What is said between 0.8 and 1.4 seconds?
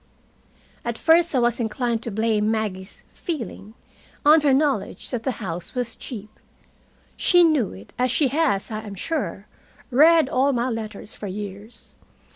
At first I